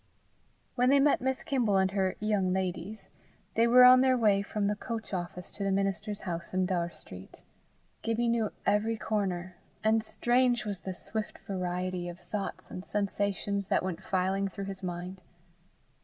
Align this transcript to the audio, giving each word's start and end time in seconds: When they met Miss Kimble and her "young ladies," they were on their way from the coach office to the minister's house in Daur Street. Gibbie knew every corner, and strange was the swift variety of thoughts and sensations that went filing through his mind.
When 0.73 0.89
they 0.89 0.99
met 0.99 1.21
Miss 1.21 1.43
Kimble 1.43 1.77
and 1.77 1.91
her 1.91 2.15
"young 2.19 2.51
ladies," 2.51 3.07
they 3.53 3.67
were 3.67 3.83
on 3.83 4.01
their 4.01 4.17
way 4.17 4.41
from 4.41 4.65
the 4.65 4.75
coach 4.75 5.13
office 5.13 5.51
to 5.51 5.63
the 5.63 5.71
minister's 5.71 6.21
house 6.21 6.55
in 6.55 6.65
Daur 6.65 6.89
Street. 6.89 7.43
Gibbie 8.01 8.27
knew 8.27 8.51
every 8.65 8.97
corner, 8.97 9.57
and 9.83 10.03
strange 10.03 10.65
was 10.65 10.79
the 10.79 10.95
swift 10.95 11.37
variety 11.47 12.09
of 12.09 12.19
thoughts 12.19 12.65
and 12.71 12.83
sensations 12.83 13.67
that 13.67 13.83
went 13.83 14.01
filing 14.01 14.47
through 14.47 14.65
his 14.65 14.81
mind. 14.81 15.21